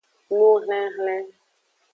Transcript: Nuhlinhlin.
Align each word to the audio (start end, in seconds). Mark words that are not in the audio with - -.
Nuhlinhlin. 0.37 1.25